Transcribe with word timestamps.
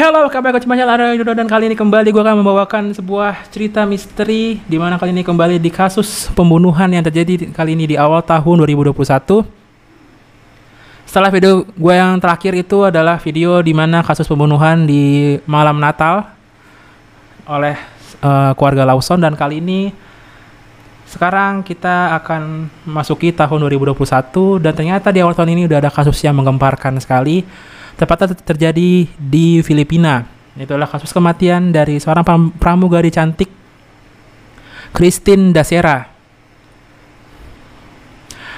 Halo, 0.00 0.24
kabar 0.32 0.56
gue 0.56 0.64
cuma 0.64 0.80
Lara 0.80 1.12
Yudo 1.12 1.36
dan 1.36 1.44
kali 1.44 1.68
ini 1.68 1.76
kembali 1.76 2.08
gue 2.08 2.22
akan 2.24 2.40
membawakan 2.40 2.96
sebuah 2.96 3.52
cerita 3.52 3.84
misteri 3.84 4.56
di 4.64 4.80
mana 4.80 4.96
kali 4.96 5.12
ini 5.12 5.20
kembali 5.20 5.60
di 5.60 5.68
kasus 5.68 6.32
pembunuhan 6.32 6.88
yang 6.88 7.04
terjadi 7.04 7.52
kali 7.52 7.76
ini 7.76 7.84
di 7.84 7.96
awal 8.00 8.24
tahun 8.24 8.64
2021. 8.64 8.96
Setelah 11.04 11.28
video 11.28 11.68
gue 11.68 11.92
yang 11.92 12.16
terakhir 12.16 12.56
itu 12.56 12.80
adalah 12.88 13.20
video 13.20 13.60
di 13.60 13.76
mana 13.76 14.00
kasus 14.00 14.24
pembunuhan 14.24 14.88
di 14.88 15.36
malam 15.44 15.76
Natal 15.76 16.32
oleh 17.44 17.76
uh, 18.24 18.56
keluarga 18.56 18.88
Lawson 18.88 19.20
dan 19.20 19.36
kali 19.36 19.60
ini 19.60 19.92
sekarang 21.12 21.60
kita 21.60 22.16
akan 22.24 22.72
masuki 22.88 23.36
tahun 23.36 23.68
2021 23.68 24.64
dan 24.64 24.72
ternyata 24.72 25.12
di 25.12 25.20
awal 25.20 25.36
tahun 25.36 25.60
ini 25.60 25.68
udah 25.68 25.76
ada 25.84 25.92
kasus 25.92 26.16
yang 26.24 26.40
menggemparkan 26.40 26.96
sekali 27.04 27.44
tepatnya 28.00 28.32
terjadi 28.32 29.04
di 29.12 29.60
Filipina. 29.60 30.24
Itulah 30.56 30.88
kasus 30.88 31.12
kematian 31.12 31.68
dari 31.68 32.00
seorang 32.00 32.24
pramugari 32.56 33.12
cantik 33.12 33.52
Christine 34.96 35.52
Dasera. 35.52 36.08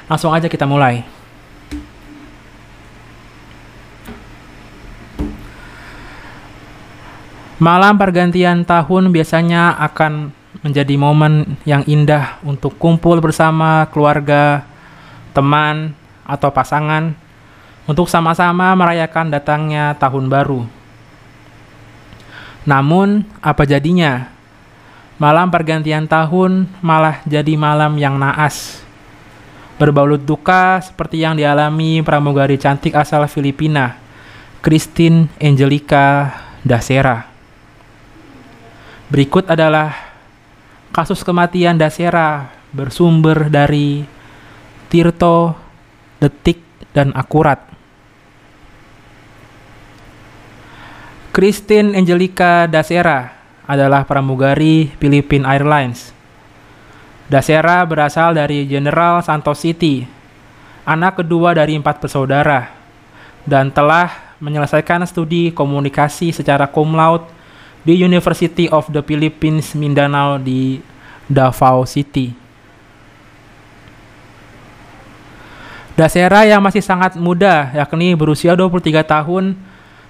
Langsung 0.07 0.30
aja 0.30 0.47
kita 0.47 0.63
mulai. 0.63 1.02
Malam 7.63 7.95
pergantian 7.95 8.66
tahun 8.66 9.15
biasanya 9.15 9.79
akan 9.79 10.35
menjadi 10.66 10.95
momen 10.99 11.59
yang 11.63 11.87
indah 11.87 12.43
untuk 12.43 12.74
kumpul 12.74 13.23
bersama 13.23 13.87
keluarga, 13.95 14.66
teman, 15.30 15.95
atau 16.27 16.51
pasangan 16.51 17.15
untuk 17.87 18.07
sama-sama 18.07 18.71
merayakan 18.79 19.33
datangnya 19.33 19.95
tahun 19.99 20.31
baru. 20.31 20.63
Namun, 22.63 23.27
apa 23.43 23.67
jadinya? 23.67 24.31
Malam 25.19 25.51
pergantian 25.51 26.07
tahun 26.07 26.66
malah 26.83 27.23
jadi 27.27 27.55
malam 27.59 27.99
yang 27.99 28.19
naas. 28.19 28.83
Berbalut 29.79 30.23
duka 30.23 30.79
seperti 30.79 31.23
yang 31.23 31.35
dialami 31.35 32.02
pramugari 32.07 32.55
cantik 32.59 32.95
asal 32.95 33.27
Filipina, 33.27 33.99
Christine 34.63 35.27
Angelica 35.43 36.30
Dasera. 36.63 37.27
Berikut 39.11 39.51
adalah 39.51 39.93
kasus 40.95 41.27
kematian 41.27 41.74
Dasera 41.74 42.46
bersumber 42.71 43.51
dari 43.51 44.07
Tirto, 44.87 45.59
Detik, 46.23 46.71
dan 46.91 47.15
akurat. 47.15 47.63
Christine 51.33 51.97
Angelica 51.97 52.69
Dasera 52.69 53.33
adalah 53.65 54.05
pramugari 54.05 54.93
Philippine 55.01 55.49
Airlines. 55.49 56.13
Dasera 57.30 57.80
berasal 57.89 58.37
dari 58.37 58.69
General 58.69 59.24
Santos 59.24 59.65
City, 59.65 60.05
anak 60.85 61.24
kedua 61.24 61.57
dari 61.57 61.79
empat 61.79 62.05
bersaudara, 62.05 62.69
dan 63.49 63.73
telah 63.73 64.37
menyelesaikan 64.43 65.06
studi 65.09 65.55
komunikasi 65.55 66.34
secara 66.34 66.69
cum 66.69 66.93
laude 66.93 67.25
di 67.81 67.97
University 67.97 68.69
of 68.69 68.91
the 68.93 69.00
Philippines 69.00 69.72
Mindanao 69.72 70.37
di 70.37 70.84
Davao 71.31 71.89
City. 71.89 72.41
Dasera 75.93 76.48
yang 76.48 76.65
masih 76.65 76.81
sangat 76.81 77.21
muda, 77.21 77.69
yakni 77.76 78.16
berusia 78.16 78.56
23 78.56 79.04
tahun, 79.04 79.53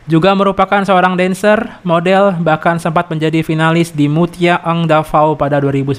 juga 0.06 0.30
merupakan 0.30 0.78
seorang 0.86 1.18
dancer, 1.18 1.58
model, 1.82 2.38
bahkan 2.38 2.78
sempat 2.78 3.10
menjadi 3.10 3.42
finalis 3.42 3.90
di 3.90 4.06
Mutia 4.06 4.62
Ang 4.62 4.86
Davao 4.86 5.34
pada 5.34 5.58
2019. 5.58 5.98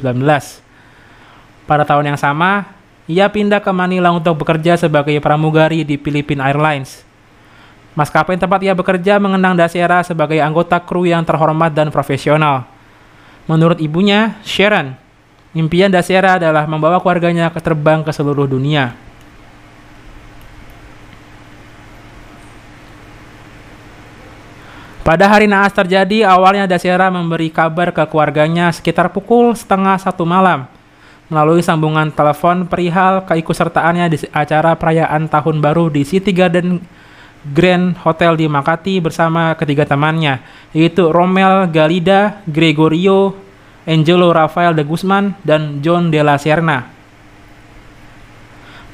Pada 1.67 1.83
tahun 1.83 2.15
yang 2.15 2.19
sama, 2.19 2.67
ia 3.11 3.27
pindah 3.27 3.59
ke 3.59 3.71
Manila 3.75 4.15
untuk 4.15 4.39
bekerja 4.39 4.79
sebagai 4.79 5.19
pramugari 5.19 5.83
di 5.83 5.99
Philippine 5.99 6.39
Airlines. 6.39 7.03
Maskapai 7.95 8.39
tempat 8.39 8.63
ia 8.63 8.71
bekerja 8.71 9.19
mengenang 9.19 9.59
Dasera 9.59 9.99
sebagai 10.07 10.39
anggota 10.39 10.79
kru 10.79 11.03
yang 11.03 11.27
terhormat 11.27 11.75
dan 11.75 11.91
profesional. 11.91 12.71
Menurut 13.51 13.83
ibunya, 13.83 14.39
Sharon, 14.47 14.95
impian 15.51 15.91
Dasera 15.91 16.39
adalah 16.39 16.63
membawa 16.71 17.03
keluarganya 17.03 17.51
ke 17.51 17.59
terbang 17.59 17.99
ke 17.99 18.15
seluruh 18.15 18.47
dunia. 18.47 18.95
Pada 25.03 25.27
hari 25.27 25.51
naas 25.51 25.75
terjadi, 25.75 26.23
awalnya 26.23 26.63
Dasera 26.63 27.11
memberi 27.11 27.51
kabar 27.51 27.91
ke 27.91 28.07
keluarganya 28.07 28.71
sekitar 28.71 29.11
pukul 29.11 29.51
setengah 29.51 29.99
satu 29.99 30.23
malam 30.23 30.63
melalui 31.27 31.59
sambungan 31.59 32.07
telepon 32.07 32.63
perihal 32.71 33.19
keikutsertaannya 33.27 34.05
di 34.07 34.17
acara 34.31 34.79
perayaan 34.79 35.27
tahun 35.27 35.59
baru 35.59 35.91
di 35.91 36.07
City 36.07 36.31
Garden 36.31 36.79
Grand 37.43 37.99
Hotel 37.99 38.39
di 38.39 38.47
Makati 38.47 39.03
bersama 39.03 39.51
ketiga 39.59 39.83
temannya, 39.83 40.39
yaitu 40.71 41.11
Romel 41.11 41.67
Galida, 41.67 42.39
Gregorio, 42.47 43.35
Angelo 43.83 44.31
Rafael 44.31 44.71
de 44.71 44.87
Guzman, 44.87 45.35
dan 45.43 45.83
John 45.83 46.15
de 46.15 46.23
la 46.23 46.39
Serna. 46.39 46.87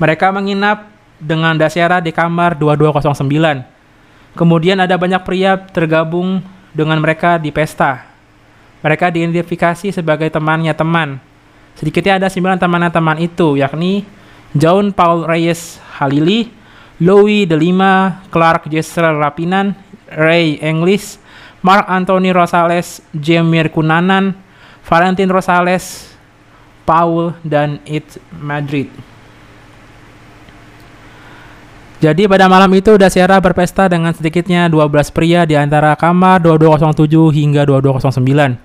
Mereka 0.01 0.33
menginap 0.33 0.89
dengan 1.21 1.53
Dasera 1.53 2.01
di 2.01 2.09
kamar 2.09 2.57
2209 2.57 3.77
Kemudian 4.37 4.77
ada 4.81 4.97
banyak 4.97 5.21
pria 5.25 5.57
tergabung 5.57 6.43
dengan 6.73 7.01
mereka 7.01 7.41
di 7.41 7.49
pesta. 7.49 8.05
Mereka 8.79 9.11
diidentifikasi 9.11 9.91
sebagai 9.91 10.29
temannya 10.31 10.71
teman. 10.71 11.19
Sedikitnya 11.75 12.19
ada 12.19 12.27
sembilan 12.27 12.59
teman 12.59 12.87
teman 12.91 13.17
itu, 13.19 13.55
yakni 13.59 14.03
John 14.55 14.91
Paul 14.91 15.27
Reyes 15.27 15.79
Halili, 15.99 16.51
Louis 16.99 17.47
De 17.47 17.55
Lima, 17.55 18.23
Clark 18.31 18.67
Jesser 18.67 19.07
Rapinan, 19.15 19.75
Ray 20.11 20.59
English, 20.59 21.15
Mark 21.63 21.87
Anthony 21.87 22.31
Rosales, 22.31 23.03
Jamir 23.15 23.71
Kunanan, 23.71 24.35
Valentin 24.83 25.31
Rosales, 25.31 26.15
Paul, 26.87 27.35
dan 27.43 27.83
It 27.83 28.19
Madrid. 28.35 29.08
Jadi 31.99 32.31
pada 32.31 32.47
malam 32.47 32.71
itu 32.79 32.95
Dasyara 32.95 33.43
berpesta 33.43 33.91
dengan 33.91 34.15
sedikitnya 34.15 34.71
12 34.71 35.11
pria 35.11 35.43
di 35.43 35.59
antara 35.59 35.91
kamar 35.99 36.39
2207 36.39 37.11
hingga 37.35 37.67
2209. 37.67 38.55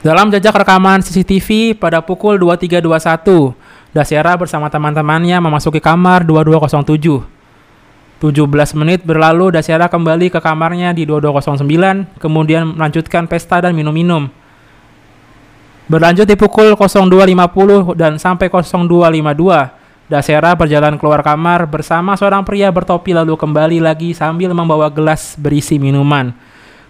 Dalam 0.00 0.32
jejak 0.32 0.56
rekaman 0.64 1.04
CCTV 1.04 1.76
pada 1.76 2.00
pukul 2.00 2.40
2321, 2.40 3.52
Dasyara 3.92 4.32
bersama 4.40 4.72
teman-temannya 4.72 5.36
memasuki 5.44 5.76
kamar 5.76 6.24
2207. 6.24 7.20
17 8.24 8.80
menit 8.80 9.04
berlalu 9.04 9.52
Dasyara 9.52 9.92
kembali 9.92 10.32
ke 10.32 10.40
kamarnya 10.40 10.96
di 10.96 11.04
2209, 11.04 12.16
kemudian 12.16 12.64
melanjutkan 12.80 13.28
pesta 13.28 13.60
dan 13.60 13.76
minum-minum. 13.76 14.32
Berlanjut 15.90 16.22
di 16.22 16.38
pukul 16.38 16.78
02.50 16.78 17.98
dan 17.98 18.14
sampai 18.14 18.46
02.52, 18.46 20.06
Dasera 20.06 20.54
berjalan 20.54 20.94
keluar 20.94 21.18
kamar 21.18 21.66
bersama 21.66 22.14
seorang 22.14 22.46
pria 22.46 22.70
bertopi 22.70 23.10
lalu 23.10 23.34
kembali 23.34 23.82
lagi 23.82 24.14
sambil 24.14 24.54
membawa 24.54 24.86
gelas 24.86 25.34
berisi 25.34 25.82
minuman. 25.82 26.30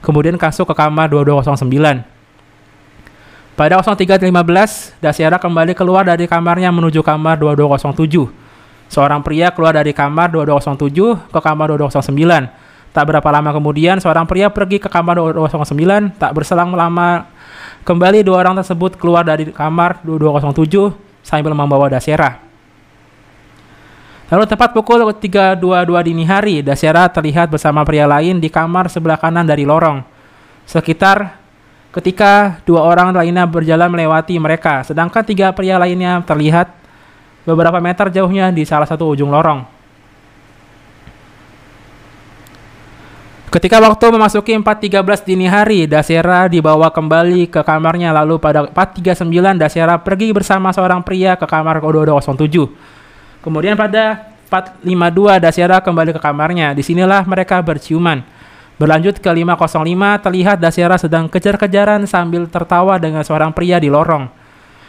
Kemudian 0.05 0.37
masuk 0.37 0.69
ke 0.69 0.75
kamar 0.77 1.09
2209. 1.09 2.05
Pada 3.57 3.81
03.15, 3.81 5.01
Dasera 5.01 5.41
kembali 5.41 5.73
keluar 5.73 6.05
dari 6.05 6.29
kamarnya 6.29 6.69
menuju 6.69 7.01
kamar 7.01 7.41
2207. 7.41 8.29
Seorang 8.93 9.25
pria 9.25 9.49
keluar 9.49 9.81
dari 9.81 9.97
kamar 9.97 10.29
2207 10.29 11.33
ke 11.33 11.41
kamar 11.41 11.73
2209. 11.73 12.93
Tak 12.93 13.05
berapa 13.09 13.29
lama 13.33 13.49
kemudian, 13.57 13.97
seorang 13.97 14.29
pria 14.29 14.53
pergi 14.53 14.77
ke 14.77 14.93
kamar 14.93 15.17
2209. 15.17 16.21
Tak 16.21 16.37
berselang 16.37 16.77
lama 16.77 17.30
Kembali 17.81 18.21
dua 18.21 18.45
orang 18.45 18.61
tersebut 18.61 19.01
keluar 19.01 19.25
dari 19.25 19.49
kamar 19.49 20.05
2207 20.05 20.93
sambil 21.25 21.57
membawa 21.57 21.89
Dasera. 21.89 22.37
Lalu 24.31 24.45
tepat 24.47 24.71
pukul 24.77 25.03
3.22 25.03 26.07
dini 26.07 26.23
hari, 26.29 26.61
Dasera 26.61 27.09
terlihat 27.09 27.51
bersama 27.51 27.83
pria 27.83 28.05
lain 28.07 28.39
di 28.39 28.53
kamar 28.53 28.93
sebelah 28.93 29.17
kanan 29.17 29.49
dari 29.49 29.65
lorong. 29.65 30.05
Sekitar 30.69 31.41
ketika 31.91 32.63
dua 32.63 32.85
orang 32.87 33.11
lainnya 33.17 33.49
berjalan 33.49 33.91
melewati 33.91 34.39
mereka, 34.39 34.87
sedangkan 34.87 35.25
tiga 35.27 35.51
pria 35.51 35.81
lainnya 35.81 36.23
terlihat 36.23 36.71
beberapa 37.49 37.81
meter 37.83 38.13
jauhnya 38.13 38.53
di 38.55 38.63
salah 38.63 38.87
satu 38.87 39.09
ujung 39.09 39.33
lorong. 39.33 39.80
Ketika 43.51 43.83
waktu 43.83 44.15
memasuki 44.15 44.55
4.13 44.55 45.27
dini 45.27 45.51
hari, 45.51 45.91
Dasera 45.91 46.47
dibawa 46.47 46.87
kembali 46.87 47.51
ke 47.51 47.67
kamarnya 47.67 48.15
lalu 48.15 48.39
pada 48.39 48.71
4.39 48.71 49.27
Dasera 49.59 49.99
pergi 49.99 50.31
bersama 50.31 50.71
seorang 50.71 51.03
pria 51.03 51.35
ke 51.35 51.51
kamar 51.51 51.83
2207. 51.83 52.71
Kemudian 53.43 53.75
pada 53.75 54.31
452 54.47 55.43
Dasyara 55.43 55.83
kembali 55.83 56.15
ke 56.15 56.21
kamarnya. 56.23 56.79
Di 56.79 56.83
sinilah 56.87 57.27
mereka 57.27 57.59
berciuman. 57.59 58.23
Berlanjut 58.79 59.19
ke 59.19 59.27
505 59.27 60.23
terlihat 60.23 60.63
Dasyara 60.63 60.95
sedang 60.95 61.27
kejar-kejaran 61.27 62.07
sambil 62.07 62.47
tertawa 62.47 63.03
dengan 63.03 63.27
seorang 63.27 63.51
pria 63.51 63.83
di 63.83 63.91
lorong. 63.91 64.31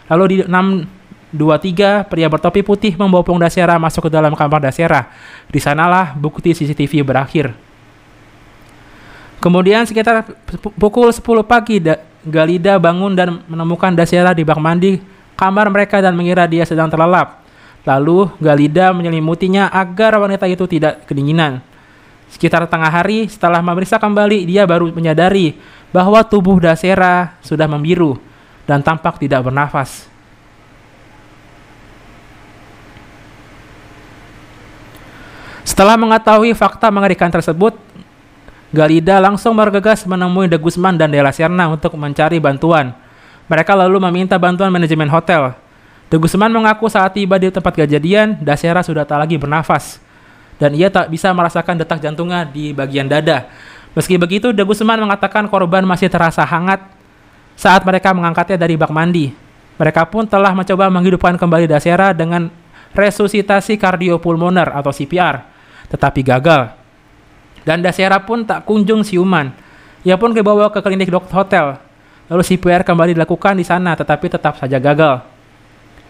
Lalu 0.05 0.23
di 0.29 0.37
623 0.45 2.05
pria 2.13 2.29
bertopi 2.29 2.61
putih 2.61 2.93
membopong 2.93 3.41
Dasyara 3.41 3.81
masuk 3.81 4.05
ke 4.05 4.09
dalam 4.13 4.37
kamar 4.37 4.61
Dasyara. 4.61 5.09
Di 5.49 5.57
sanalah 5.57 6.13
bukti 6.13 6.53
CCTV 6.53 7.01
berakhir. 7.01 7.70
Kemudian 9.41 9.89
sekitar 9.89 10.21
pukul 10.77 11.09
10 11.09 11.19
pagi 11.49 11.81
Galida 12.21 12.77
bangun 12.77 13.17
dan 13.17 13.41
menemukan 13.49 13.89
Dasyara 13.89 14.38
di 14.38 14.45
bak 14.45 14.61
mandi 14.61 15.01
kamar 15.33 15.73
mereka 15.73 15.97
dan 15.97 16.13
mengira 16.13 16.45
dia 16.45 16.61
sedang 16.61 16.85
terlelap. 16.85 17.41
Lalu 17.81 18.29
Galida 18.38 18.93
menyelimutinya 18.93 19.73
agar 19.73 20.21
wanita 20.21 20.45
itu 20.45 20.69
tidak 20.69 21.09
kedinginan. 21.09 21.65
Sekitar 22.29 22.69
tengah 22.69 22.93
hari 22.93 23.25
setelah 23.25 23.65
memeriksa 23.65 23.97
kembali 23.97 24.45
dia 24.45 24.69
baru 24.69 24.93
menyadari 24.93 25.57
bahwa 25.89 26.21
tubuh 26.21 26.61
Dasera 26.61 27.33
sudah 27.41 27.65
membiru 27.65 28.21
dan 28.69 28.85
tampak 28.85 29.17
tidak 29.17 29.49
bernafas. 29.49 30.05
Setelah 35.65 35.97
mengetahui 35.97 36.53
fakta 36.53 36.93
mengerikan 36.93 37.33
tersebut, 37.33 37.73
Galida 38.71 39.19
langsung 39.19 39.51
bergegas 39.51 40.07
menemui 40.07 40.47
De 40.47 40.56
Guzman 40.56 40.95
dan 40.95 41.12
De 41.12 41.19
Serna 41.35 41.68
untuk 41.68 41.91
mencari 42.00 42.39
bantuan. 42.39 42.95
Mereka 43.51 43.75
lalu 43.75 44.00
meminta 44.00 44.39
bantuan 44.39 44.71
manajemen 44.71 45.12
hotel. 45.12 45.51
De 46.07 46.15
Guzman 46.15 46.47
mengaku 46.47 46.88
saat 46.88 47.12
tiba 47.12 47.35
di 47.35 47.51
tempat 47.51 47.75
kejadian, 47.75 48.39
Dasera 48.39 48.79
sudah 48.79 49.03
tak 49.03 49.19
lagi 49.19 49.35
bernafas. 49.35 50.00
Dan 50.56 50.71
ia 50.71 50.88
tak 50.88 51.12
bisa 51.12 51.35
merasakan 51.35 51.83
detak 51.83 52.00
jantungnya 52.00 52.47
di 52.47 52.71
bagian 52.71 53.12
dada. 53.12 53.51
Meski 53.91 54.15
begitu, 54.15 54.56
De 54.56 54.63
Guzman 54.63 55.03
mengatakan 55.03 55.51
korban 55.51 55.83
masih 55.83 56.07
terasa 56.07 56.47
hangat 56.47 56.79
saat 57.59 57.83
mereka 57.83 58.15
mengangkatnya 58.15 58.56
dari 58.56 58.79
bak 58.79 58.91
mandi. 58.95 59.35
Mereka 59.75 60.07
pun 60.07 60.24
telah 60.24 60.56
mencoba 60.56 60.88
menghidupkan 60.88 61.35
kembali 61.35 61.67
Dasera 61.67 62.15
dengan 62.15 62.47
resusitasi 62.95 63.75
kardiopulmoner 63.75 64.71
atau 64.71 64.95
CPR, 64.95 65.44
tetapi 65.91 66.24
gagal. 66.24 66.80
Dan 67.61 67.85
Dasera 67.85 68.17
pun 68.21 68.41
tak 68.45 68.65
kunjung 68.65 69.05
siuman. 69.05 69.53
Ia 70.01 70.17
pun 70.17 70.33
dibawa 70.33 70.73
ke 70.73 70.81
klinik 70.81 71.13
dokter 71.13 71.35
hotel. 71.37 71.65
Lalu 72.31 72.41
CPR 72.41 72.81
kembali 72.81 73.13
dilakukan 73.13 73.53
di 73.59 73.65
sana, 73.67 73.93
tetapi 73.93 74.25
tetap 74.31 74.57
saja 74.57 74.81
gagal. 74.81 75.21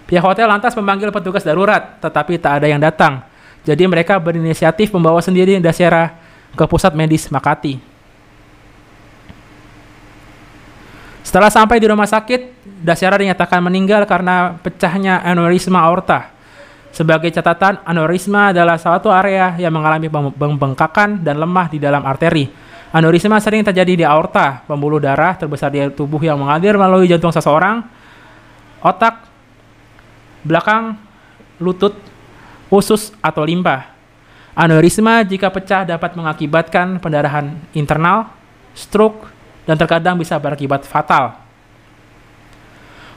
Pihak 0.07 0.24
hotel 0.24 0.48
lantas 0.48 0.75
memanggil 0.75 1.12
petugas 1.12 1.44
darurat, 1.44 1.98
tetapi 2.00 2.39
tak 2.39 2.62
ada 2.62 2.68
yang 2.68 2.80
datang. 2.80 3.24
Jadi 3.63 3.83
mereka 3.86 4.18
berinisiatif 4.18 4.92
membawa 4.92 5.21
sendiri 5.21 5.59
Dasera 5.62 6.18
ke 6.56 6.63
pusat 6.68 6.92
medis 6.98 7.30
Makati. 7.31 7.80
Setelah 11.21 11.54
sampai 11.54 11.77
di 11.80 11.88
rumah 11.88 12.09
sakit, 12.09 12.59
Dasera 12.81 13.15
dinyatakan 13.15 13.62
meninggal 13.62 14.04
karena 14.09 14.57
pecahnya 14.59 15.21
aneurisma 15.21 15.80
aorta. 15.86 16.33
Sebagai 16.92 17.32
catatan, 17.32 17.80
aneurisma 17.88 18.52
adalah 18.52 18.76
suatu 18.76 19.08
area 19.08 19.56
yang 19.56 19.72
mengalami 19.72 20.12
pembengkakan 20.12 21.24
dan 21.24 21.40
lemah 21.40 21.72
di 21.72 21.80
dalam 21.80 22.04
arteri. 22.04 22.52
Aneurisma 22.92 23.40
sering 23.40 23.64
terjadi 23.64 24.04
di 24.04 24.06
aorta, 24.06 24.68
pembuluh 24.68 25.00
darah 25.00 25.40
terbesar 25.40 25.72
di 25.72 25.80
tubuh 25.96 26.20
yang 26.20 26.36
mengalir 26.36 26.76
melalui 26.76 27.08
jantung 27.08 27.32
seseorang, 27.32 27.80
otak, 28.84 29.24
belakang, 30.44 31.00
lutut, 31.64 31.96
usus, 32.68 33.16
atau 33.24 33.48
limpa. 33.48 33.96
Aneurisma 34.52 35.24
jika 35.24 35.48
pecah 35.48 35.88
dapat 35.88 36.12
mengakibatkan 36.20 37.00
pendarahan 37.00 37.56
internal, 37.72 38.28
stroke, 38.76 39.32
dan 39.64 39.80
terkadang 39.80 40.20
bisa 40.20 40.36
berakibat 40.36 40.84
fatal. 40.84 41.41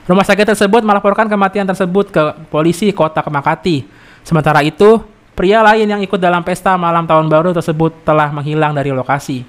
Rumah 0.05 0.21
sakit 0.21 0.53
tersebut 0.53 0.85
melaporkan 0.85 1.25
kematian 1.25 1.65
tersebut 1.65 2.13
ke 2.13 2.23
polisi 2.53 2.93
kota 2.93 3.25
Makati. 3.25 3.89
Sementara 4.21 4.61
itu, 4.61 5.01
pria 5.33 5.65
lain 5.65 5.89
yang 5.89 6.01
ikut 6.05 6.21
dalam 6.21 6.45
pesta 6.45 6.77
malam 6.77 7.09
tahun 7.09 7.25
baru 7.25 7.57
tersebut 7.57 8.05
telah 8.05 8.29
menghilang 8.29 8.77
dari 8.77 8.93
lokasi. 8.93 9.41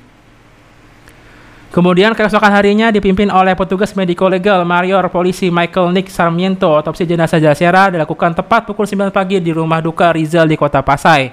Kemudian 1.76 2.16
keesokan 2.16 2.56
harinya 2.56 2.88
dipimpin 2.88 3.28
oleh 3.28 3.52
petugas 3.52 3.92
mediko 3.92 4.32
legal 4.32 4.64
Marior 4.64 5.12
Polisi 5.12 5.52
Michael 5.52 5.92
Nick 5.92 6.08
Sarmiento, 6.08 6.72
otopsi 6.72 7.04
jenazah 7.04 7.36
Jasera 7.36 7.92
dilakukan 7.92 8.32
tepat 8.32 8.64
pukul 8.64 8.88
9 8.88 9.12
pagi 9.12 9.44
di 9.44 9.52
rumah 9.52 9.84
duka 9.84 10.08
Rizal 10.08 10.48
di 10.48 10.56
kota 10.56 10.80
Pasai. 10.80 11.28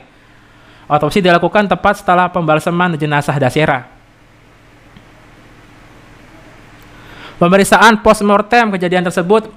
Otopsi 0.91 1.23
dilakukan 1.23 1.71
tepat 1.71 2.03
setelah 2.03 2.27
pembalseman 2.27 2.99
jenazah 2.99 3.39
Dasera. 3.39 3.92
Pemeriksaan 7.43 7.99
postmortem 7.99 8.71
kejadian 8.71 9.03
tersebut 9.03 9.51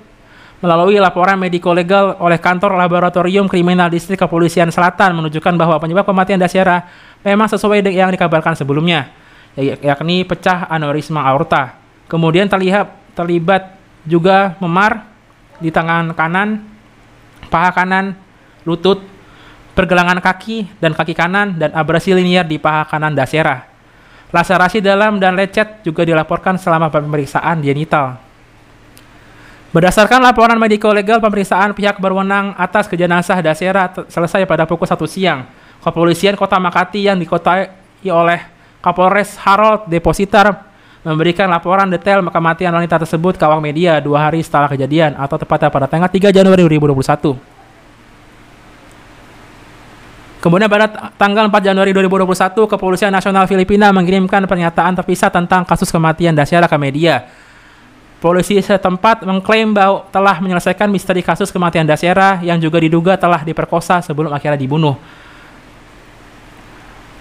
melalui 0.59 0.99
laporan 0.99 1.39
mediko 1.39 1.71
legal 1.71 2.19
oleh 2.19 2.35
kantor 2.35 2.75
laboratorium 2.75 3.47
kriminal 3.47 3.87
distrik 3.87 4.19
kepolisian 4.19 4.75
selatan 4.75 5.15
menunjukkan 5.15 5.55
bahwa 5.55 5.79
penyebab 5.79 6.03
kematian 6.03 6.43
Dasyara 6.43 6.83
memang 7.23 7.47
sesuai 7.47 7.87
dengan 7.87 8.11
yang 8.11 8.11
dikabarkan 8.11 8.59
sebelumnya, 8.59 9.15
yakni 9.55 10.27
pecah 10.27 10.67
aneurisma 10.67 11.31
aorta. 11.31 11.79
Kemudian 12.11 12.51
terlihat 12.51 12.91
terlibat 13.15 13.79
juga 14.03 14.59
memar 14.59 15.07
di 15.63 15.71
tangan 15.71 16.11
kanan, 16.11 16.67
paha 17.47 17.71
kanan, 17.71 18.19
lutut, 18.67 18.99
pergelangan 19.79 20.19
kaki 20.19 20.75
dan 20.83 20.91
kaki 20.91 21.15
kanan 21.15 21.55
dan 21.55 21.71
abrasi 21.71 22.19
linier 22.19 22.43
di 22.43 22.59
paha 22.59 22.83
kanan 22.83 23.15
Dasyara. 23.15 23.76
Laserasi 24.37 24.85
dalam 24.85 25.17
dan 25.17 25.33
lecet 25.33 25.81
juga 25.81 26.05
dilaporkan 26.05 26.61
selama 26.61 26.93
pemeriksaan 26.93 27.65
genital. 27.65 28.21
Berdasarkan 29.73 30.21
laporan 30.21 30.61
mediko 30.61 30.93
legal 30.93 31.25
pemeriksaan 31.25 31.73
pihak 31.73 31.97
berwenang 31.97 32.53
atas 32.61 32.85
kejenazah 32.85 33.41
Dasera 33.41 33.89
selesai 34.05 34.45
pada 34.45 34.69
pukul 34.69 34.85
1 34.85 35.01
siang. 35.09 35.49
Kepolisian 35.81 36.37
Kota 36.37 36.61
Makati 36.61 37.09
yang 37.09 37.17
dikotai 37.17 37.73
oleh 38.05 38.41
Kapolres 38.85 39.41
Harold 39.41 39.89
Depositar 39.89 40.53
memberikan 41.01 41.49
laporan 41.49 41.89
detail 41.89 42.21
kematian 42.29 42.77
wanita 42.77 43.09
tersebut 43.09 43.41
ke 43.41 43.45
awak 43.47 43.65
media 43.65 44.05
dua 44.05 44.29
hari 44.29 44.45
setelah 44.45 44.69
kejadian 44.69 45.17
atau 45.17 45.41
tepatnya 45.41 45.73
pada 45.73 45.89
tanggal 45.89 46.13
3 46.13 46.29
Januari 46.29 46.61
2021. 46.69 47.56
Kemudian 50.47 50.71
pada 50.71 51.11
tanggal 51.19 51.51
4 51.51 51.59
Januari 51.59 51.91
2021, 51.91 52.71
Kepolisian 52.71 53.11
Nasional 53.11 53.51
Filipina 53.51 53.91
mengirimkan 53.91 54.47
pernyataan 54.47 54.95
terpisah 54.95 55.27
tentang 55.27 55.67
kasus 55.67 55.91
kematian 55.91 56.39
Dasyara 56.39 56.71
ke 56.71 56.79
media. 56.79 57.27
Polisi 58.23 58.63
setempat 58.63 59.27
mengklaim 59.27 59.75
bahwa 59.75 60.07
telah 60.15 60.39
menyelesaikan 60.39 60.87
misteri 60.87 61.27
kasus 61.27 61.51
kematian 61.51 61.83
Dasyara 61.83 62.47
yang 62.47 62.63
juga 62.63 62.79
diduga 62.79 63.19
telah 63.19 63.43
diperkosa 63.43 63.99
sebelum 64.07 64.31
akhirnya 64.31 64.55
dibunuh. 64.55 64.95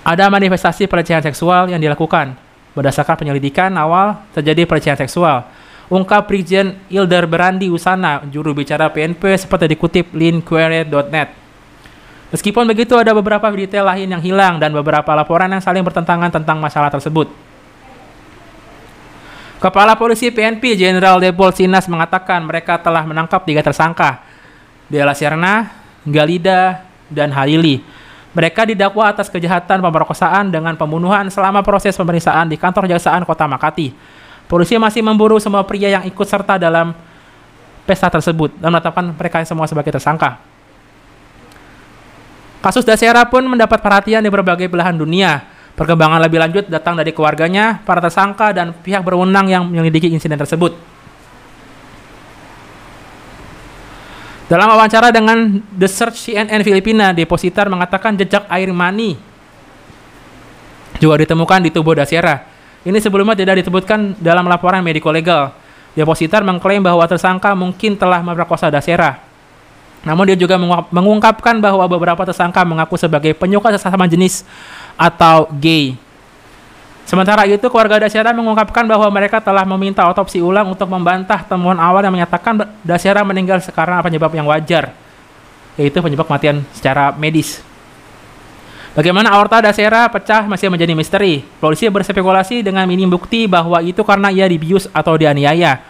Ada 0.06 0.30
manifestasi 0.30 0.86
pelecehan 0.86 1.26
seksual 1.26 1.74
yang 1.74 1.82
dilakukan. 1.82 2.38
Berdasarkan 2.78 3.26
penyelidikan 3.26 3.74
awal, 3.74 4.22
terjadi 4.38 4.70
pelecehan 4.70 5.02
seksual. 5.02 5.50
Ungkap 5.90 6.30
Brigjen 6.30 6.78
Ilder 6.94 7.26
Berandi 7.26 7.74
Usana, 7.74 8.22
juru 8.30 8.54
bicara 8.54 8.94
PNP 8.94 9.34
seperti 9.34 9.74
dikutip 9.74 10.14
linquere.net. 10.14 11.45
Meskipun 12.34 12.66
begitu 12.66 12.98
ada 12.98 13.14
beberapa 13.14 13.46
detail 13.54 13.86
lain 13.86 14.10
yang 14.10 14.24
hilang 14.24 14.58
dan 14.58 14.74
beberapa 14.74 15.14
laporan 15.14 15.50
yang 15.52 15.62
saling 15.62 15.86
bertentangan 15.86 16.34
tentang 16.34 16.58
masalah 16.58 16.90
tersebut. 16.90 17.30
Kepala 19.62 19.98
Polisi 19.98 20.30
PNP 20.30 20.78
Jenderal 20.78 21.18
Debol 21.22 21.50
Sinas 21.54 21.90
mengatakan 21.90 22.44
mereka 22.44 22.78
telah 22.82 23.06
menangkap 23.08 23.42
tiga 23.48 23.64
tersangka, 23.64 24.22
Dela 24.92 25.16
Serna, 25.16 25.74
Galida, 26.06 26.86
dan 27.10 27.34
Halili. 27.34 27.82
Mereka 28.36 28.68
didakwa 28.68 29.08
atas 29.08 29.32
kejahatan 29.32 29.80
pemerkosaan 29.80 30.52
dengan 30.52 30.76
pembunuhan 30.76 31.32
selama 31.32 31.64
proses 31.64 31.96
pemeriksaan 31.96 32.52
di 32.52 32.60
kantor 32.60 32.92
jaksaan 32.92 33.24
kota 33.24 33.48
Makati. 33.48 33.96
Polisi 34.46 34.76
masih 34.76 35.02
memburu 35.02 35.40
semua 35.40 35.64
pria 35.64 35.98
yang 35.98 36.04
ikut 36.06 36.28
serta 36.28 36.60
dalam 36.60 36.94
pesta 37.88 38.12
tersebut 38.12 38.54
dan 38.60 38.70
menetapkan 38.70 39.16
mereka 39.16 39.42
semua 39.48 39.66
sebagai 39.66 39.96
tersangka. 39.96 40.55
Kasus 42.66 42.82
Dasera 42.82 43.22
pun 43.30 43.46
mendapat 43.46 43.78
perhatian 43.78 44.26
di 44.26 44.30
berbagai 44.34 44.66
belahan 44.66 44.98
dunia. 44.98 45.46
Perkembangan 45.78 46.18
lebih 46.18 46.42
lanjut 46.42 46.66
datang 46.66 46.98
dari 46.98 47.14
keluarganya, 47.14 47.78
para 47.86 48.02
tersangka, 48.02 48.50
dan 48.58 48.74
pihak 48.74 49.06
berwenang 49.06 49.46
yang 49.46 49.70
menyelidiki 49.70 50.10
insiden 50.10 50.34
tersebut. 50.34 50.74
Dalam 54.50 54.66
wawancara 54.74 55.14
dengan 55.14 55.62
The 55.78 55.86
Search 55.86 56.34
CNN 56.34 56.66
Filipina, 56.66 57.14
depositar 57.14 57.70
mengatakan 57.70 58.18
jejak 58.18 58.50
air 58.50 58.74
mani 58.74 59.14
juga 60.98 61.22
ditemukan 61.22 61.66
di 61.66 61.70
tubuh 61.70 61.94
Dasera. 61.94 62.50
Ini 62.82 62.98
sebelumnya 62.98 63.38
tidak 63.38 63.62
disebutkan 63.62 64.18
dalam 64.18 64.50
laporan 64.50 64.82
mediko 64.82 65.14
legal. 65.14 65.54
Depositar 65.94 66.42
mengklaim 66.42 66.82
bahwa 66.82 67.06
tersangka 67.06 67.54
mungkin 67.54 67.94
telah 67.94 68.26
memperkosa 68.26 68.74
Dasera. 68.74 69.25
Namun 70.06 70.30
dia 70.30 70.38
juga 70.38 70.56
mengungkapkan 70.94 71.58
bahwa 71.58 71.82
beberapa 71.90 72.22
tersangka 72.22 72.62
mengaku 72.62 72.94
sebagai 72.94 73.34
penyuka 73.34 73.74
sesama 73.74 74.06
jenis 74.06 74.46
atau 74.94 75.50
gay. 75.58 75.98
Sementara 77.10 77.46
itu, 77.46 77.62
keluarga 77.70 78.06
Dasyara 78.06 78.34
mengungkapkan 78.34 78.86
bahwa 78.86 79.06
mereka 79.14 79.38
telah 79.38 79.62
meminta 79.66 80.06
otopsi 80.10 80.42
ulang 80.42 80.74
untuk 80.74 80.90
membantah 80.90 81.42
temuan 81.46 81.78
awal 81.78 82.02
yang 82.06 82.14
menyatakan 82.14 82.66
Dasyara 82.82 83.22
meninggal 83.22 83.62
sekarang 83.62 84.02
penyebab 84.02 84.34
yang 84.34 84.46
wajar, 84.50 84.94
yaitu 85.78 86.02
penyebab 86.02 86.26
kematian 86.26 86.66
secara 86.74 87.14
medis. 87.14 87.62
Bagaimana 88.98 89.28
aorta 89.38 89.60
Dasyara 89.60 90.08
pecah 90.10 90.48
masih 90.50 90.72
menjadi 90.72 90.96
misteri. 90.96 91.44
Polisi 91.62 91.86
berspekulasi 91.92 92.64
dengan 92.64 92.88
minim 92.88 93.12
bukti 93.12 93.46
bahwa 93.46 93.84
itu 93.86 94.02
karena 94.02 94.32
ia 94.34 94.48
dibius 94.50 94.90
atau 94.90 95.20
dianiaya. 95.20 95.84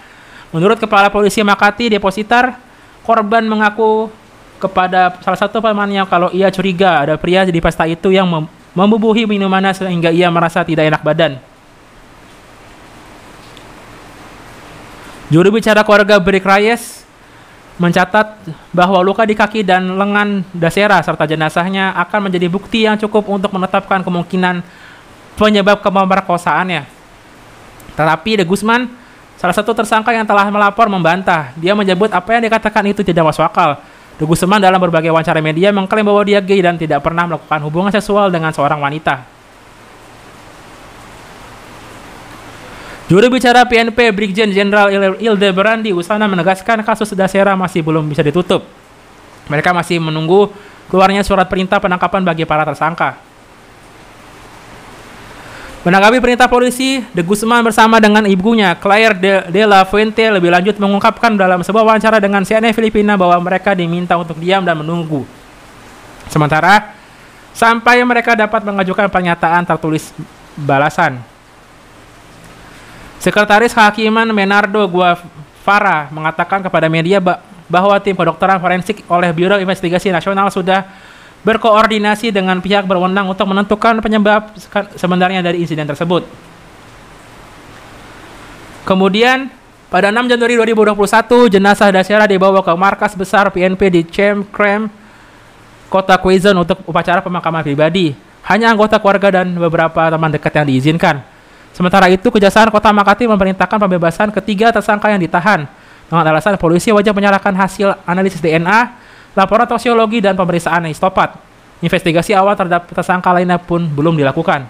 Menurut 0.50 0.82
Kepala 0.82 1.14
Polisi 1.14 1.46
Makati 1.46 1.94
Depositar, 1.94 2.65
korban 3.06 3.46
mengaku 3.46 4.10
kepada 4.58 5.22
salah 5.22 5.38
satu 5.38 5.62
pamannya 5.62 6.02
kalau 6.10 6.34
ia 6.34 6.50
curiga 6.50 7.06
ada 7.06 7.16
pria 7.22 7.46
di 7.46 7.62
pesta 7.62 7.86
itu 7.86 8.10
yang 8.10 8.26
membubuhi 8.74 9.30
minumannya 9.30 9.78
sehingga 9.78 10.10
ia 10.10 10.28
merasa 10.34 10.66
tidak 10.66 10.90
enak 10.90 11.06
badan. 11.06 11.38
Juru 15.30 15.54
bicara 15.58 15.82
keluarga 15.82 16.22
Brick 16.22 16.46
Reyes 16.46 17.06
mencatat 17.76 18.40
bahwa 18.72 19.04
luka 19.04 19.28
di 19.28 19.36
kaki 19.36 19.66
dan 19.66 20.00
lengan 20.00 20.48
Dasera 20.56 21.02
serta 21.04 21.28
jenazahnya 21.28 21.92
akan 22.08 22.30
menjadi 22.30 22.48
bukti 22.48 22.88
yang 22.88 22.96
cukup 22.96 23.28
untuk 23.28 23.52
menetapkan 23.52 24.00
kemungkinan 24.06 24.64
penyebab 25.36 25.84
pemerkosaannya. 25.84 26.88
Tetapi 27.96 28.32
De 28.40 28.46
Guzman, 28.48 28.88
salah 29.36 29.56
satu 29.56 29.72
tersangka 29.76 30.12
yang 30.12 30.28
telah 30.28 30.48
melapor 30.50 30.88
membantah. 30.88 31.52
Dia 31.60 31.76
menyebut 31.76 32.12
apa 32.12 32.30
yang 32.36 32.44
dikatakan 32.48 32.84
itu 32.90 33.02
tidak 33.04 33.32
masuk 33.32 33.44
akal. 33.46 33.80
Teguh 34.16 34.38
Seman 34.40 34.64
dalam 34.64 34.80
berbagai 34.80 35.12
wawancara 35.12 35.44
media 35.44 35.76
mengklaim 35.76 36.08
bahwa 36.08 36.24
dia 36.24 36.40
gay 36.40 36.64
dan 36.64 36.80
tidak 36.80 37.04
pernah 37.04 37.28
melakukan 37.28 37.60
hubungan 37.68 37.92
seksual 37.92 38.32
dengan 38.32 38.56
seorang 38.56 38.80
wanita. 38.80 39.28
Juru 43.06 43.30
bicara 43.30 43.62
PNP 43.70 44.10
Brigjen 44.16 44.50
Jenderal 44.50 44.90
Ildebrandi 45.22 45.94
Usana 45.94 46.26
menegaskan 46.26 46.82
kasus 46.82 47.14
Dasera 47.14 47.54
masih 47.54 47.86
belum 47.86 48.02
bisa 48.10 48.26
ditutup. 48.26 48.66
Mereka 49.46 49.76
masih 49.78 50.02
menunggu 50.02 50.50
keluarnya 50.90 51.22
surat 51.22 51.46
perintah 51.46 51.78
penangkapan 51.78 52.26
bagi 52.26 52.50
para 52.50 52.66
tersangka. 52.66 53.25
Menanggapi 55.86 56.18
perintah 56.18 56.50
polisi, 56.50 57.06
De 57.14 57.22
Guzman 57.22 57.62
bersama 57.62 58.02
dengan 58.02 58.26
ibunya, 58.26 58.74
Claire 58.74 59.14
de, 59.14 59.34
de 59.54 59.64
la 59.70 59.86
Fuente, 59.86 60.26
lebih 60.34 60.50
lanjut 60.50 60.82
mengungkapkan 60.82 61.38
dalam 61.38 61.62
sebuah 61.62 61.86
wawancara 61.86 62.18
dengan 62.18 62.42
CNN 62.42 62.74
Filipina 62.74 63.14
bahwa 63.14 63.38
mereka 63.38 63.78
diminta 63.78 64.18
untuk 64.18 64.42
diam 64.42 64.66
dan 64.66 64.82
menunggu. 64.82 65.30
Sementara, 66.26 66.98
sampai 67.54 68.02
mereka 68.02 68.34
dapat 68.34 68.66
mengajukan 68.66 69.14
pernyataan 69.14 69.62
tertulis 69.62 70.10
balasan. 70.58 71.22
Sekretaris 73.22 73.78
Hakiman 73.78 74.26
Menardo 74.34 74.90
Guavara 74.90 76.10
mengatakan 76.10 76.66
kepada 76.66 76.90
media 76.90 77.22
bahwa 77.70 77.94
tim 78.02 78.18
kedokteran 78.18 78.58
forensik 78.58 79.06
oleh 79.06 79.30
Biro 79.30 79.62
Investigasi 79.62 80.10
Nasional 80.10 80.50
sudah 80.50 80.90
berkoordinasi 81.46 82.34
dengan 82.34 82.58
pihak 82.58 82.90
berwenang 82.90 83.30
untuk 83.30 83.46
menentukan 83.46 84.02
penyebab 84.02 84.58
sebenarnya 84.98 85.46
dari 85.46 85.62
insiden 85.62 85.86
tersebut. 85.86 86.26
Kemudian, 88.86 89.54
pada 89.94 90.10
6 90.10 90.26
Januari 90.26 90.58
2021, 90.74 91.54
jenazah 91.54 91.94
Dasyara 91.94 92.26
dibawa 92.26 92.66
ke 92.66 92.74
markas 92.74 93.14
besar 93.14 93.46
PNP 93.54 93.82
di 93.94 94.02
Chem 94.10 94.42
Krem, 94.50 94.90
kota 95.90 96.18
Quezon 96.18 96.58
untuk 96.58 96.82
upacara 96.90 97.22
pemakaman 97.22 97.62
pribadi. 97.62 98.18
Hanya 98.46 98.70
anggota 98.70 99.02
keluarga 99.02 99.42
dan 99.42 99.58
beberapa 99.58 100.10
teman 100.10 100.30
dekat 100.30 100.54
yang 100.54 100.68
diizinkan. 100.70 101.22
Sementara 101.74 102.10
itu, 102.14 102.30
Kejaksaan 102.30 102.70
Kota 102.70 102.94
Makati 102.94 103.26
memerintahkan 103.26 103.78
pembebasan 103.82 104.30
ketiga 104.30 104.70
tersangka 104.70 105.10
yang 105.10 105.18
ditahan 105.18 105.66
dengan 106.06 106.24
alasan 106.30 106.54
polisi 106.62 106.94
wajib 106.94 107.18
menyerahkan 107.18 107.54
hasil 107.58 107.98
analisis 108.06 108.38
DNA 108.38 109.05
laporan 109.36 109.68
toksikologi 109.68 110.24
dan 110.24 110.34
pemeriksaan 110.34 110.88
histopat. 110.88 111.38
Investigasi 111.84 112.32
awal 112.32 112.56
terhadap 112.56 112.88
tersangka 112.88 113.36
lainnya 113.36 113.60
pun 113.60 113.84
belum 113.86 114.16
dilakukan. 114.16 114.66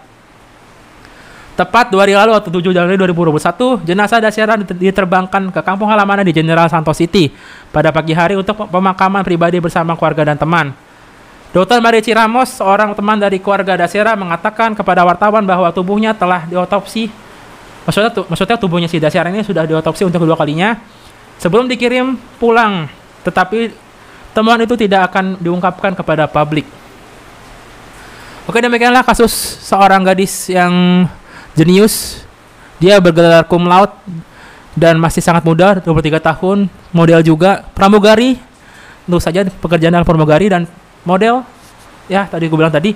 Tepat 1.55 1.87
dua 1.87 2.03
hari 2.03 2.11
lalu 2.11 2.35
atau 2.35 2.51
7 2.51 2.75
Januari 2.75 2.99
2021, 2.99 3.87
jenazah 3.87 4.19
Dasyara 4.19 4.59
diterbangkan 4.59 5.55
ke 5.55 5.61
kampung 5.63 5.87
halamannya 5.87 6.27
di 6.27 6.35
General 6.35 6.67
Santos 6.67 6.99
City 6.99 7.31
pada 7.71 7.95
pagi 7.95 8.11
hari 8.11 8.35
untuk 8.35 8.67
pemakaman 8.67 9.23
pribadi 9.23 9.63
bersama 9.63 9.95
keluarga 9.95 10.27
dan 10.27 10.35
teman. 10.35 10.75
Dr. 11.55 11.79
Marici 11.79 12.11
Ramos, 12.11 12.59
seorang 12.59 12.91
teman 12.91 13.15
dari 13.15 13.39
keluarga 13.39 13.79
Dasyara, 13.79 14.19
mengatakan 14.19 14.75
kepada 14.75 15.07
wartawan 15.07 15.47
bahwa 15.47 15.71
tubuhnya 15.71 16.11
telah 16.11 16.43
diotopsi. 16.43 17.07
Maksudnya, 17.87 18.11
tu, 18.11 18.27
maksudnya 18.27 18.59
tubuhnya 18.59 18.91
si 18.91 18.99
Dasyara 18.99 19.31
ini 19.31 19.39
sudah 19.39 19.63
diotopsi 19.63 20.03
untuk 20.03 20.27
kedua 20.27 20.35
kalinya 20.35 20.75
sebelum 21.39 21.71
dikirim 21.71 22.19
pulang. 22.35 22.91
Tetapi 23.23 23.84
temuan 24.35 24.59
itu 24.59 24.75
tidak 24.75 25.07
akan 25.09 25.39
diungkapkan 25.39 25.95
kepada 25.95 26.27
publik. 26.27 26.67
Oke, 28.45 28.59
demikianlah 28.59 29.01
kasus 29.01 29.31
seorang 29.63 30.03
gadis 30.03 30.51
yang 30.51 31.07
jenius. 31.55 32.27
Dia 32.77 32.99
bergelar 32.99 33.47
cum 33.47 33.63
laude 33.63 33.95
dan 34.75 34.99
masih 34.99 35.23
sangat 35.23 35.47
muda, 35.47 35.79
23 35.79 36.19
tahun, 36.19 36.67
model 36.91 37.23
juga, 37.23 37.63
pramugari. 37.71 38.35
Tentu 39.07 39.17
saja 39.23 39.47
pekerjaan 39.47 39.95
dalam 39.95 40.05
pramugari 40.05 40.51
dan 40.51 40.67
model. 41.07 41.47
Ya, 42.11 42.27
tadi 42.27 42.51
gue 42.51 42.57
bilang 42.59 42.75
tadi 42.75 42.93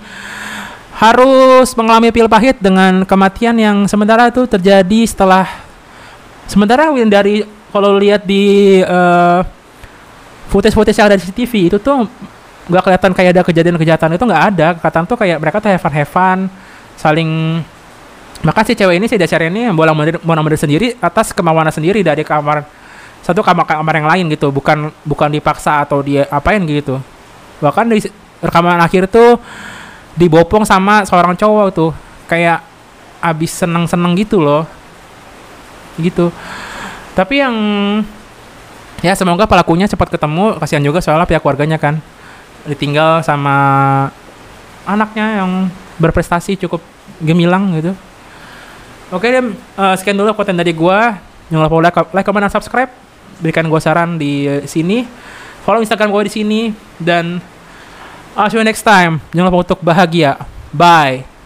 harus 1.00 1.72
mengalami 1.80 2.12
pil 2.12 2.28
pahit 2.28 2.60
dengan 2.60 3.08
kematian 3.08 3.56
yang 3.56 3.88
sementara 3.88 4.28
itu 4.28 4.44
terjadi 4.44 5.08
setelah 5.08 5.48
sementara 6.44 6.92
dari 7.08 7.48
kalau 7.72 7.96
lihat 7.96 8.28
di 8.28 8.78
uh, 8.84 9.42
footage-footage 10.50 10.98
yang 10.98 11.08
ada 11.14 11.18
di 11.18 11.24
CCTV 11.30 11.54
itu 11.70 11.78
tuh 11.78 12.10
nggak 12.70 12.84
kelihatan 12.86 13.12
kayak 13.14 13.30
ada 13.34 13.42
kejadian 13.46 13.78
kejahatan 13.78 14.10
itu 14.18 14.24
nggak 14.26 14.44
ada. 14.54 14.68
Kekatan 14.78 15.04
tuh 15.06 15.18
kayak 15.18 15.38
mereka 15.38 15.58
tuh 15.62 15.70
have 15.70 16.10
fun 16.10 16.50
saling 17.00 17.62
maka 18.40 18.64
si 18.64 18.72
cewek 18.72 19.00
ini 19.00 19.06
si 19.08 19.20
dasar 19.20 19.44
ini 19.44 19.68
bolang 19.76 19.96
mau 19.96 20.36
mandir 20.40 20.60
sendiri 20.60 20.96
atas 21.04 21.36
kemauan 21.36 21.68
sendiri 21.72 22.00
dari 22.00 22.24
kamar 22.24 22.64
satu 23.20 23.44
kamar 23.44 23.68
kamar 23.68 23.94
yang 24.00 24.08
lain 24.08 24.26
gitu. 24.32 24.50
Bukan 24.50 24.96
bukan 25.04 25.30
dipaksa 25.30 25.84
atau 25.84 26.00
dia 26.00 26.24
apain 26.32 26.64
gitu. 26.64 27.04
Bahkan 27.60 27.86
di 27.92 28.00
rekaman 28.40 28.80
akhir 28.80 29.12
tuh 29.12 29.38
dibopong 30.16 30.64
sama 30.64 31.04
seorang 31.04 31.36
cowok 31.36 31.68
tuh. 31.76 31.92
Kayak 32.32 32.64
abis 33.20 33.60
seneng 33.60 33.84
seneng 33.92 34.16
gitu 34.16 34.40
loh. 34.40 34.64
Gitu. 36.00 36.32
Tapi 37.12 37.44
yang 37.44 37.56
ya 39.00 39.14
semoga 39.16 39.46
pelakunya 39.50 39.88
cepat 39.88 40.14
ketemu. 40.14 40.58
Kasihan 40.60 40.84
juga 40.84 41.00
soalnya 41.00 41.28
pihak 41.28 41.42
keluarganya 41.44 41.78
kan. 41.80 42.00
Ditinggal 42.68 43.24
sama 43.24 43.56
anaknya 44.84 45.44
yang 45.44 45.72
berprestasi 46.00 46.60
cukup 46.60 46.84
gemilang 47.20 47.76
gitu. 47.80 47.92
Oke 49.10 49.30
deh 49.34 49.42
uh, 49.80 49.96
sekian 49.98 50.18
dulu 50.18 50.36
konten 50.38 50.56
dari 50.56 50.72
gua. 50.76 51.18
Jangan 51.50 51.66
lupa 51.66 51.76
like, 51.82 51.98
like 52.14 52.26
comment 52.26 52.46
dan 52.46 52.54
subscribe. 52.54 52.92
Berikan 53.42 53.66
gua 53.68 53.82
saran 53.82 54.20
di 54.20 54.46
sini. 54.70 55.08
Follow 55.66 55.82
instagram 55.82 56.14
gua 56.14 56.24
di 56.24 56.34
sini. 56.34 56.70
Dan 57.00 57.42
I'll 58.38 58.52
see 58.52 58.62
you 58.62 58.66
next 58.68 58.86
time. 58.86 59.24
Jangan 59.34 59.50
lupa 59.50 59.60
untuk 59.66 59.80
bahagia. 59.82 60.38
Bye 60.70 61.39